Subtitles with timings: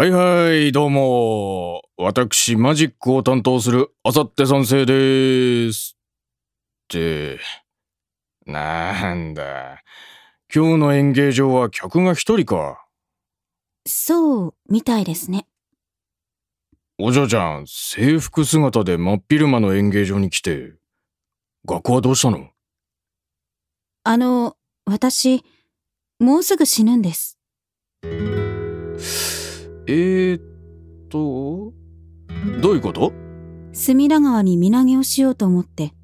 [0.00, 1.82] はいはい、どうも。
[1.96, 5.98] 私、マジックを担当する、あさって賛成です。
[6.84, 7.40] って、
[8.46, 9.82] なんだ。
[10.54, 12.86] 今日の演芸場は客が一人か。
[13.88, 15.48] そう、みたいですね。
[16.96, 20.74] お嬢ちゃん、制服姿で真っ昼間の演芸場に来て、
[21.66, 22.50] 学校はどうしたの？
[24.04, 25.42] あの、私、
[26.20, 27.36] もうすぐ死ぬんです。
[29.90, 30.42] えーっ
[31.08, 31.72] と、
[32.60, 33.14] どういうこと？
[33.72, 35.94] 隅田川に身投げをしようと思って。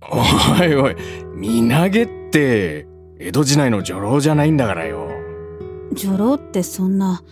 [0.00, 0.96] おいおい、
[1.36, 2.86] 身投げって、
[3.18, 5.10] 江戸時代の女郎じゃないんだからよ。
[5.92, 7.22] 女郎ってそんな。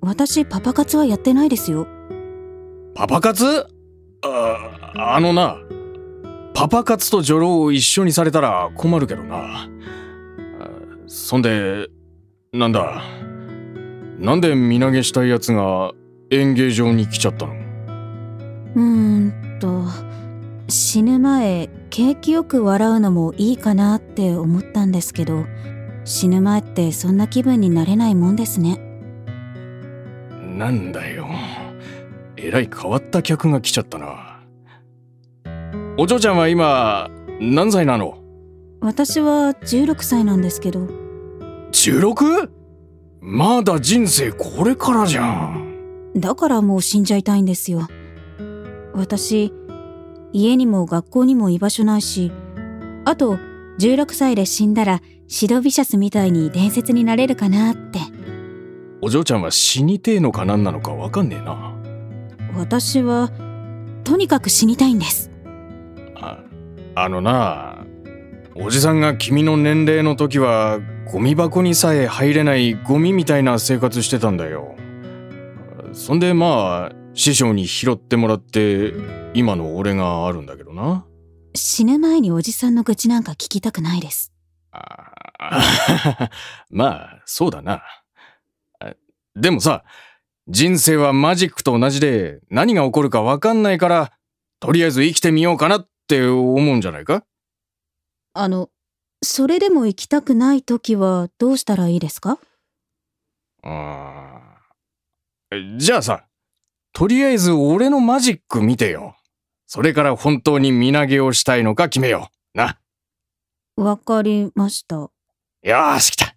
[0.00, 1.86] 私、パパ活はやってないですよ。
[2.94, 3.66] パパ活？
[4.22, 5.58] あ、あのな、
[6.54, 9.36] パパ活と女郎を一緒にされたら困るけどな。
[9.36, 9.68] あ
[11.06, 11.88] そんで、
[12.54, 13.02] なんだ、
[14.18, 15.92] なんで身投げしたい奴が
[16.30, 17.52] 演芸場に来ちゃったの？
[17.52, 19.84] うーんと、
[20.68, 25.46] 死ぬ前、景気よく笑うのもいいかなって思ったんですけど、
[26.04, 28.78] 死ぬ前ってそんな気分になれないもんですね。
[30.42, 31.28] なんだよ。
[32.36, 34.40] えらい変わった客が来ちゃったな。
[35.96, 37.08] お嬢ちゃんは今、
[37.40, 38.18] 何歳なの？
[38.80, 40.88] 私は16歳なんですけど、
[41.70, 42.50] 16?
[43.20, 46.12] まだ人生これからじゃん。
[46.16, 47.88] だからもう死んじゃいたいんですよ。
[48.94, 49.52] 私、
[50.32, 52.32] 家にも学校にも居場所ないし、
[53.04, 53.38] あと、
[53.78, 58.00] 16歳で死んだら、シドビシャスみたいに伝説になれるかなって。
[59.00, 61.74] お嬢ちゃんは死にてえのか何なのかわかんねえな。
[62.56, 63.30] 私は、
[64.04, 65.30] とにかく死にたいんです。
[66.16, 66.42] あ
[66.94, 67.84] あのな、
[68.54, 70.80] おじさんが君の年齢の時は、
[71.10, 74.76] ゴミ箱にさえ入れないゴミみたいな生活してたんだよ。
[75.94, 78.92] そんでまあ、師匠に拾ってもらって、
[79.32, 81.06] 今の俺があるんだけどな。
[81.54, 84.34] 死ぬ前におじさんの愚痴なんか聞きたくないです。
[84.70, 86.30] あ
[86.68, 87.82] まあ、そうだな。
[88.78, 88.92] あ
[89.34, 89.84] でもさ、
[90.46, 94.12] 人生はマジックと同じで何が起こるかわかんないから、
[94.60, 97.24] とりあえず生きてみようかなって思うんじゃないか？
[98.34, 98.68] あの、
[99.22, 102.38] それでも行きたくない時はどうしたらいいですか？
[103.62, 106.24] あーじゃあさ、
[106.92, 109.16] とりあえず俺のマジック見てよ。
[109.66, 112.58] それから本当に身投げをしたいのか決めよう。
[112.58, 112.78] な。
[113.76, 114.96] わかりました。
[114.96, 116.34] よーし来た。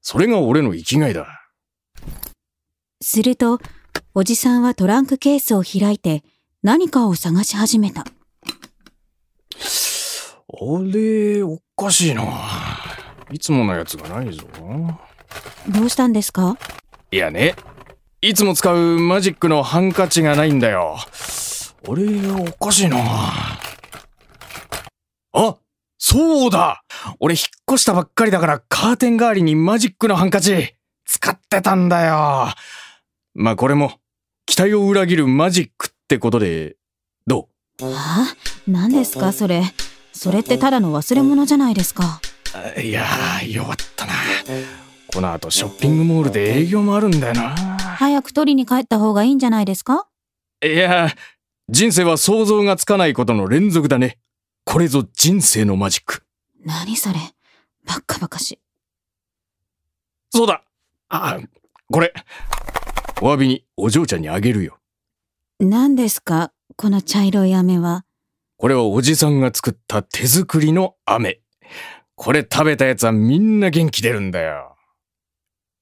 [0.00, 1.26] それが俺の生きがいだ。
[3.02, 3.60] すると、
[4.14, 6.24] おじさんはトランクケースを開いて
[6.62, 8.04] 何かを探し始めた。
[10.48, 10.56] あ
[10.92, 12.22] れ、おかしいな。
[13.32, 14.44] いつものやつがないぞ。
[15.68, 16.56] どうしたんですか？
[17.10, 17.56] いやね、
[18.20, 20.96] いつも使うマジックのハンカチがないんだよ。
[20.98, 22.98] あれ、おかしいな。
[25.32, 25.56] あ
[25.98, 26.84] そうだ
[27.18, 27.42] 俺引っ
[27.72, 30.74] 越したばっかりだからカーテン代わりにマジックのハンカチ
[31.04, 32.54] 使ってたんだよ。
[33.34, 33.98] まあこれも
[34.46, 36.76] 期待を裏切るマジックってことで、
[37.26, 37.48] ど
[37.80, 38.36] はあ？
[38.68, 39.62] 何ですかそれ。
[40.16, 42.20] それってただの忘れ物じゃないですか。
[42.82, 44.14] いやー、弱ったな。
[45.12, 47.54] この後ショッピングモールで営業もあるんだよな。
[47.78, 50.08] 早く取りに帰った方がいいんじゃないですか？
[50.64, 51.10] いや、
[51.68, 54.16] 人生は想像がつかないことの連続だね。
[54.64, 56.22] これぞ人生のマジック。
[56.64, 57.16] 何それ？
[57.84, 58.58] ばっかばかし。
[60.30, 60.62] そうだ
[61.10, 61.38] あ、
[61.92, 62.14] これ。
[63.20, 64.78] お詫びにお嬢ちゃんにあげるよ。
[65.60, 66.52] 何ですか？
[66.76, 68.05] この茶色い飴は。
[68.58, 71.40] これはおじさんが作った手作りの飴。
[72.14, 74.76] これ食べたやつはみんな元気出るんだよ。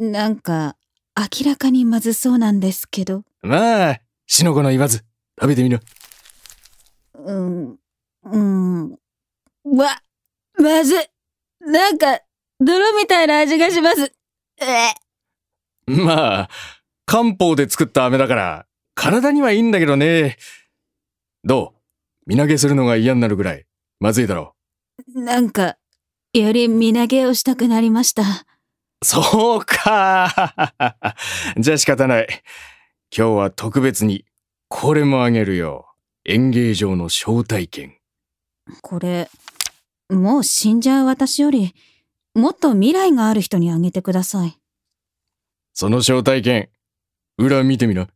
[0.00, 0.76] なんか、
[1.16, 3.22] 明らかにまずそうなんですけど。
[3.42, 5.04] まあ、しのこの言わず、
[5.40, 5.78] 食べてみろ。
[7.14, 7.78] うん、
[8.24, 8.90] うん。
[9.64, 10.02] わ、
[10.58, 10.98] まずい。
[11.60, 12.20] なんか、
[12.60, 14.12] 泥みたいな味がします。
[14.60, 14.92] え
[15.86, 16.48] まあ、
[17.06, 20.36] 漢方で作った飴だから、体にはいいんだけどね。
[21.44, 21.75] どう？
[22.26, 23.66] 身投げするのが嫌になるぐらい、
[24.00, 24.54] まずいだろ
[25.14, 25.76] なんか、
[26.32, 28.24] より身投げをしたくなりました。
[29.04, 30.32] そうか。
[31.56, 32.42] じゃあ仕方ない。
[33.16, 34.24] 今日は特別に、
[34.68, 35.86] これもあげるよ。
[36.24, 37.96] 演芸場の招待券。
[38.82, 39.30] これ、
[40.10, 41.74] もう死んじゃう私より、
[42.34, 44.58] もっと未来がある人にあげてください。
[45.72, 46.68] その招待券、
[47.38, 48.08] 裏見てみな。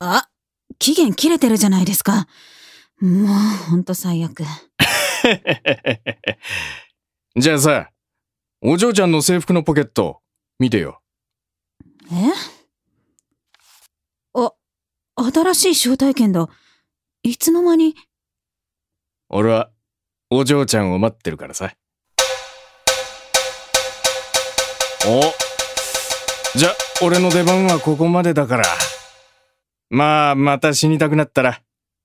[0.00, 0.28] あ、
[0.78, 2.26] 期限切れてるじゃないですか。
[3.00, 3.26] もう、
[3.70, 4.44] ほんと最悪。
[7.36, 7.90] じゃあさ、
[8.60, 10.20] お嬢ちゃんの制服のポケット、
[10.58, 11.00] 見てよ。
[12.10, 12.32] え？
[14.34, 14.52] あ、
[15.32, 16.48] 新しい招待券だ。
[17.22, 17.94] いつの間に？
[19.28, 19.70] 俺は
[20.30, 21.74] お嬢ちゃんを待ってるからさ。
[25.06, 25.20] お
[26.58, 28.64] じゃ、俺の出番はここまでだから。
[29.90, 31.62] まあ、また死にたくなったら、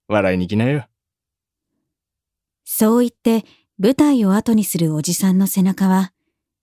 [0.07, 0.85] 笑いに来なよ。
[2.63, 3.45] そう言って
[3.77, 6.13] 舞台を後にするおじさんの背中は、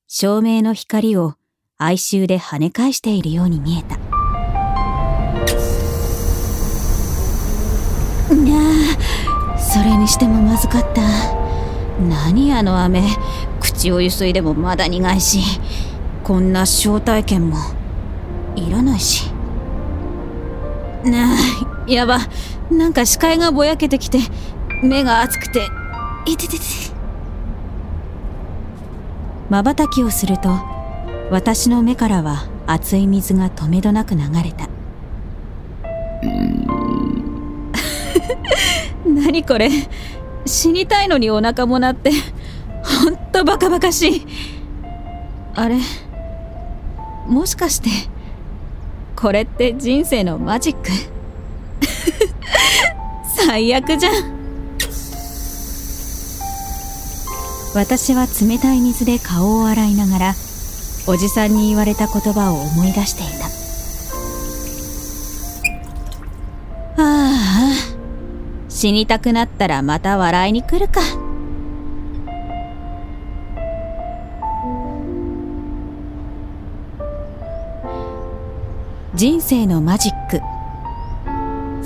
[0.07, 1.35] 照明の光を
[1.77, 3.97] 哀愁で跳ね返しているように見えた。
[8.35, 8.59] にゃ
[9.55, 11.03] あ、それにしてもまずかった。
[12.01, 13.05] 何あの雨、
[13.61, 15.41] 口をゆすいでもまだ苦いし、
[16.25, 17.57] こんな招待券も
[18.57, 19.30] いらないし。
[21.05, 21.37] なあ、
[21.87, 22.19] やば、
[22.71, 24.19] なんか視界がぼやけてきて、
[24.83, 25.69] 目が熱くて、
[26.27, 26.65] いててて。
[29.49, 30.51] 瞬きをすると、
[31.31, 34.69] 私の目からは熱い水がとめどなく流れた。
[39.07, 39.71] 何これ。
[40.47, 42.11] 死にたいのにお腹も鳴って
[42.83, 44.27] ほんとバカバカしい。
[45.55, 45.79] あれ
[47.27, 47.89] もしかして
[49.21, 50.91] これって人生のマジック？
[53.37, 54.13] 最悪じゃん。
[57.75, 60.35] 私は冷たい水で顔を洗いながら
[61.07, 63.47] おじさんに言われた言葉を思い出していた。
[66.97, 67.73] ああ
[68.69, 71.01] 死にたくなったらまた笑いに来るか。
[79.21, 80.41] 人生のマジック。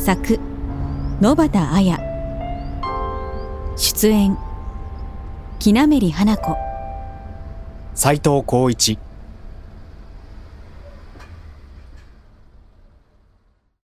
[0.00, 0.38] 作
[1.20, 1.98] 野畑彩。
[3.74, 4.38] 出演
[5.58, 6.56] 木なめり花子。
[7.92, 9.00] 斎藤浩一。